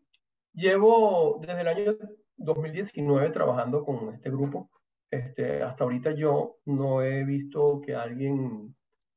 [0.52, 1.98] llevo desde el año
[2.36, 4.70] 2019 trabajando con este grupo.
[5.10, 8.74] Este, hasta ahorita yo no he visto que alguien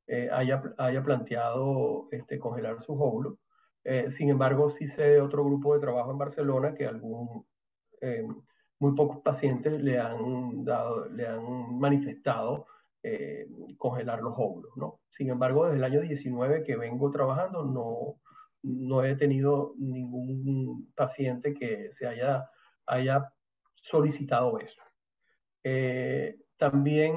[0.08, 3.38] eh, haya, haya planteado este, congelar sus óvulos.
[3.84, 7.46] Eh, sin embargo, sí sé de otro grupo de trabajo en Barcelona que algún,
[8.02, 8.26] eh,
[8.80, 12.68] muy pocos pacientes le han, dado, le han manifestado
[13.77, 14.75] congelar los óvulos.
[14.75, 15.00] ¿no?
[15.10, 18.19] Sin embargo, desde el año 19 que vengo trabajando, no,
[18.63, 22.50] no he tenido ningún paciente que se haya
[22.90, 23.32] haya
[23.75, 24.82] solicitado eso.
[25.63, 27.15] Eh, también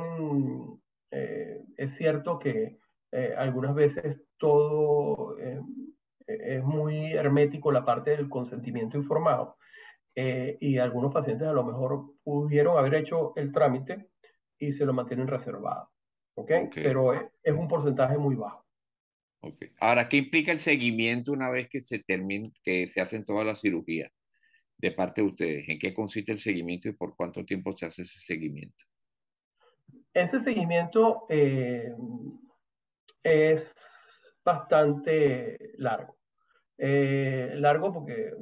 [1.11, 2.79] eh, es cierto que
[3.11, 5.37] eh, algunas veces todo
[6.27, 9.57] es muy hermético la parte del consentimiento informado
[10.15, 14.11] y algunos pacientes a lo mejor pudieron haber hecho el trámite
[14.59, 15.91] y se lo mantienen reservado.
[16.35, 16.69] ¿okay?
[16.75, 18.65] Pero es, un porcentaje muy bajo.
[19.81, 23.61] Ahora, ¿qué implica el seguimiento una vez que se termina, que se hacen todas las
[23.61, 24.13] cirugías?
[24.83, 25.69] de parte de ustedes?
[25.69, 28.85] ¿En qué consiste el seguimiento y por cuánto tiempo se hace ese seguimiento?
[30.13, 31.95] Ese seguimiento eh,
[33.23, 33.73] es
[34.45, 36.19] bastante largo.
[36.77, 38.33] largo porque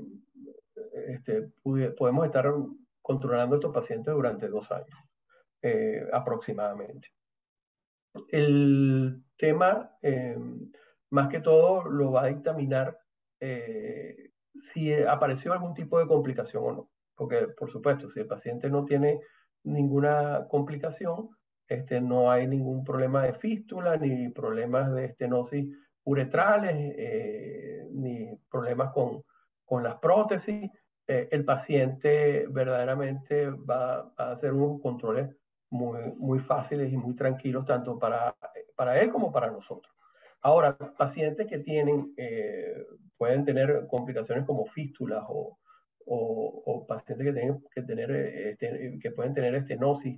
[1.09, 2.53] este, podemos estar
[3.03, 4.99] controlando a estos pacientes durante dos años
[6.13, 7.09] aproximadamente.
[8.29, 9.91] El tema,
[11.11, 12.99] más que todo, lo va a dictaminar
[14.73, 16.91] si apareció algún tipo de complicación o no.
[17.15, 19.21] Porque, por supuesto, si el paciente no tiene
[19.65, 21.29] ninguna complicación,
[21.69, 25.69] este, no hay ningún problema de fístula, ni problemas de estenosis
[26.05, 29.23] uretrales, eh, ni problemas con,
[29.65, 30.71] con las prótesis,
[31.11, 35.29] eh, el paciente verdaderamente va, a hacer unos controles
[35.69, 38.37] muy, muy fáciles y muy tranquilos, tanto para,
[38.77, 39.93] para él como para nosotros.
[40.41, 42.87] Ahora, pacientes que tienen, eh,
[43.19, 45.59] pueden tener complicaciones como fístulas o,
[46.07, 50.17] o, pacientes que, tienen, que, tener, este, que pueden tener estenosis,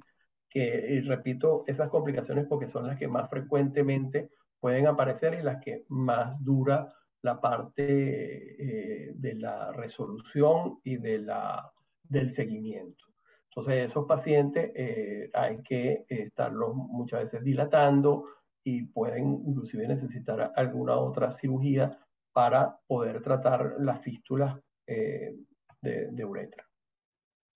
[0.51, 4.29] que, y repito, esas complicaciones porque son las que más frecuentemente
[4.61, 11.19] pueden aparecer y las que más dura la parte eh, de la resolución y de
[11.19, 13.05] la, del seguimiento.
[13.49, 18.27] Entonces, esos pacientes eh, hay que estarlos muchas veces dilatando,
[18.65, 21.99] y pueden inclusive necesitar alguna otra cirugía
[22.33, 24.57] para poder tratar las fístulas
[24.87, 25.35] eh,
[25.81, 26.65] de, uretra.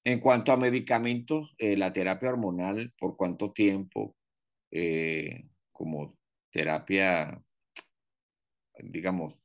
[0.04, 4.16] En cuanto a medicamentos, la terapia hormonal, ¿por cuánto tiempo
[5.70, 6.16] como
[6.50, 7.40] terapia,
[8.82, 9.36] digamos,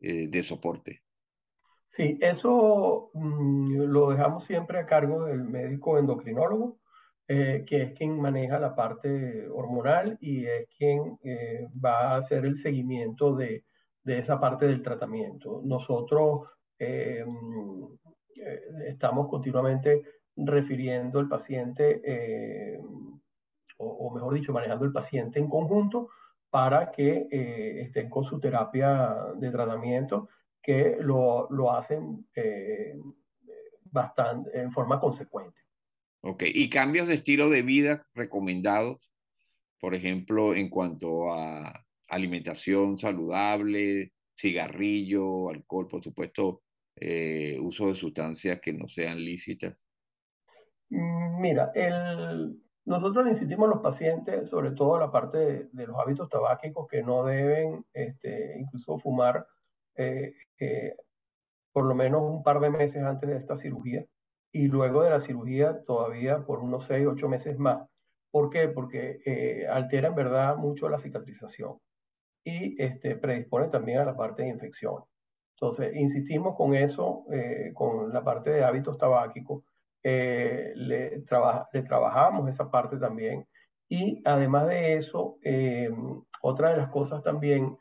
[0.00, 1.02] de soporte?
[1.96, 6.78] Sí, eso mm, lo dejamos siempre a cargo del médico endocrinólogo.
[7.26, 12.44] Eh, que es quien maneja la parte hormonal y es quien eh, va a hacer
[12.44, 13.64] el seguimiento de,
[14.02, 15.62] de, esa parte del tratamiento.
[15.64, 17.24] Nosotros eh,
[18.86, 20.02] estamos continuamente
[20.36, 22.78] refiriendo al paciente,
[23.78, 26.10] o, mejor dicho, manejando el paciente en conjunto
[26.54, 27.26] para que
[27.82, 30.28] estén con su terapia de tratamiento,
[30.62, 32.28] que lo, lo hacen
[33.90, 35.58] bastante, en forma consecuente.
[36.20, 39.12] Ok, y cambios de estilo de vida recomendados,
[39.80, 46.62] por ejemplo, en cuanto a alimentación saludable, cigarrillo, alcohol, por supuesto,
[46.94, 49.84] eh, uso de sustancias que no sean lícitas.
[50.90, 56.28] Mm, mira, el, nosotros insistimos a los pacientes, sobre todo la parte de, los hábitos
[56.28, 59.46] tabáquicos, que no deben este, incluso fumar
[59.96, 60.96] eh, eh,
[61.72, 64.04] por lo menos un par de meses antes de esta cirugía
[64.52, 67.88] y luego de la cirugía todavía por unos 6, 8 meses más.
[68.30, 68.68] ¿Por qué?
[68.68, 71.78] Porque eh, altera en verdad mucho la cicatrización
[72.44, 75.04] y este, predispone también a la parte de infección.
[75.56, 79.64] Entonces, insistimos con eso, eh, con la parte de hábitos tabáquicos,
[80.04, 81.24] eh, le,
[81.72, 83.46] le, trabajamos esa parte también.
[83.88, 85.38] Y además de eso,
[86.42, 87.76] otra de las cosas también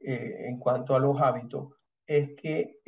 [0.00, 1.72] en cuanto a los hábitos
[2.06, 2.80] es que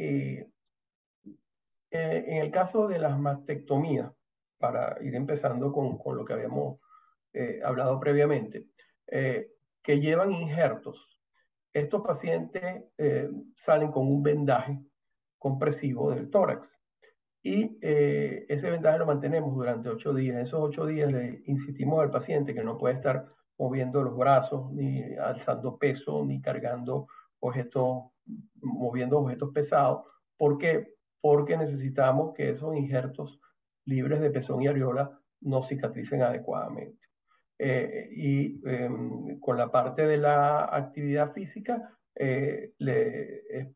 [1.90, 4.12] eh, en el caso de las mastectomías,
[4.58, 6.78] para ir empezando con, con lo que habíamos
[7.32, 8.66] eh, hablado previamente,
[9.08, 9.50] eh,
[9.82, 11.18] que llevan injertos,
[11.72, 12.84] estos pacientes
[13.54, 14.80] salen con un vendaje
[15.38, 16.68] compresivo del tórax.
[17.42, 20.36] Y ese vendaje lo mantenemos durante ocho días.
[20.36, 23.26] En esos ocho días le insistimos al paciente que no puede estar
[23.58, 27.06] moviendo los brazos, ni alzando peso, ni cargando
[27.40, 28.10] objetos,
[28.60, 30.04] moviendo objetos pesados.
[30.36, 30.86] ¿Por qué?
[31.20, 33.40] porque necesitamos que esos injertos
[33.84, 36.98] libres de pezón y areola no cicatricen adecuadamente.
[37.58, 43.74] Eh, y em, con la parte de la actividad física, eh, le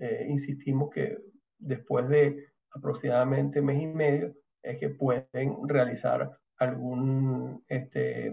[0.00, 1.18] eh, insistimos que
[1.58, 8.32] después de aproximadamente mes y medio es que pueden realizar algún este,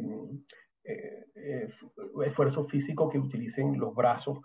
[2.26, 4.40] esfuerzo físico que utilicen los brazos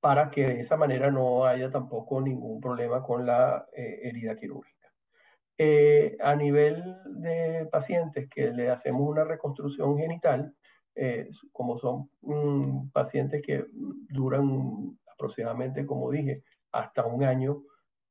[0.00, 4.88] para que de esa manera no haya tampoco ningún problema con la eh, herida quirúrgica.
[5.58, 10.54] Eh, a nivel de pacientes que le hacemos una reconstrucción genital,
[10.94, 13.66] eh, como son mm, pacientes que
[14.08, 16.42] duran aproximadamente, como dije,
[16.72, 17.62] hasta un año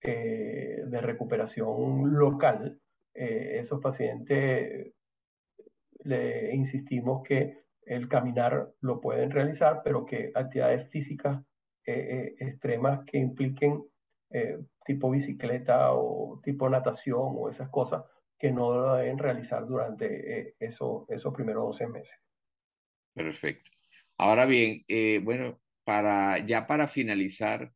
[0.01, 2.79] de recuperación local,
[3.13, 4.93] esos pacientes
[6.03, 11.41] le insistimos que el caminar lo pueden realizar, pero que actividades físicas
[11.85, 13.83] eh, eh, extremas que impliquen
[14.29, 18.03] eh, tipo bicicleta o tipo natación o esas cosas
[18.37, 22.15] que no deben realizar durante eso, esos primeros 12 meses.
[23.13, 23.71] Perfecto.
[24.17, 24.83] Ahora bien,
[25.23, 27.73] bueno, para, ya para finalizar,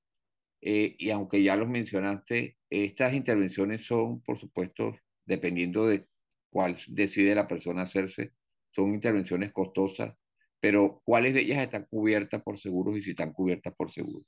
[0.65, 4.95] y aunque ya los mencionaste, estas intervenciones son, por supuesto,
[5.25, 6.07] dependiendo de
[6.49, 8.33] cuál decide la persona hacerse,
[8.71, 10.15] son intervenciones costosas
[10.63, 14.23] pero ¿cuáles de ellas están cubiertas por seguros y si están cubiertas por seguros?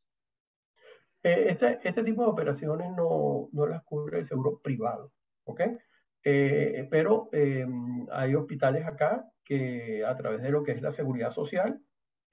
[1.24, 5.14] Eh, este, este tipo de operaciones no, no las cubre el seguro privado,
[5.46, 5.62] ¿ok?
[6.26, 11.32] Eh, pero em, hay hospitales acá que a través de lo que es la seguridad
[11.32, 11.80] social,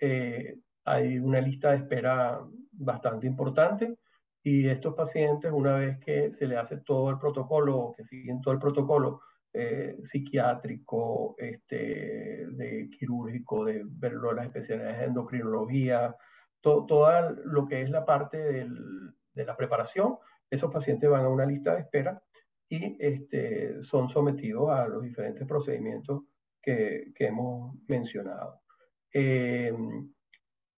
[0.00, 2.40] eh, hay una lista de espera
[2.84, 3.96] bastante importante
[4.42, 8.54] y estos pacientes, una vez que se le hace todo el protocolo, que siguen todo
[8.54, 9.20] el protocolo
[10.04, 16.16] psiquiátrico, este, de quirúrgico, de ver las especialidades de endocrinología,
[16.62, 20.16] todo, lo que es la parte de la preparación,
[20.50, 22.22] esos pacientes van a una lista de espera
[22.68, 26.22] y este, son sometidos a los diferentes procedimientos
[26.62, 28.60] que, que hemos mencionado.
[29.12, 30.10] Em,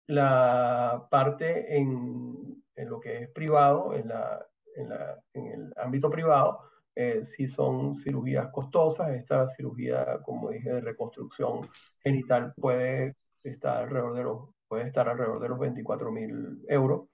[0.07, 4.47] la parte en, en, lo que es privado, en, la,
[4.77, 6.61] en, la, en el ámbito privado,
[6.97, 11.69] eh, si son cirugías costosas, esta cirugía, como dije, de reconstrucción
[12.03, 17.09] genital puede estar alrededor de los puede estar alrededor de los 24 mil euros,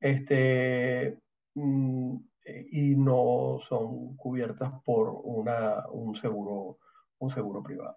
[0.00, 1.18] este,
[1.54, 2.16] mm,
[2.70, 6.78] y no son cubiertas por una, un, seguro,
[7.18, 7.96] un seguro privado.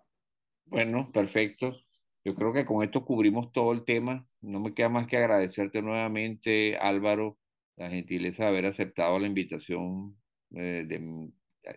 [0.65, 1.75] Bueno, perfecto.
[2.23, 4.21] Yo creo que con esto cubrimos todo el tema.
[4.45, 7.37] No me queda más que agradecerte nuevamente, Álvaro,
[7.77, 10.15] la gentileza de haber aceptado la invitación
[10.51, 11.29] eh, de,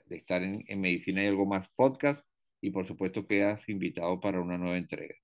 [0.07, 2.29] de, estar en, en Medicina y algo más podcast
[2.61, 5.15] y por supuesto quedas invitado para una nueva entrega.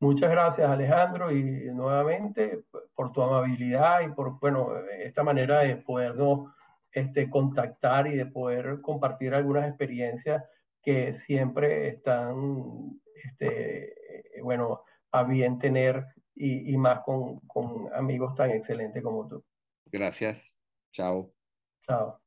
[0.00, 1.42] Muchas gracias Alejandro y
[1.72, 2.60] nuevamente
[2.94, 6.52] por tu amabilidad y por bueno, esta manera de podernos
[6.92, 10.44] este, contactar y de poder compartir algunas experiencias
[10.82, 13.94] que siempre están este,
[14.42, 14.82] bueno,
[15.12, 16.04] a bien tener
[16.34, 19.44] y, y más con, con amigos tan excelentes como tú.
[19.86, 20.54] Gracias.
[20.92, 21.32] Chao.
[21.86, 22.20] Chao.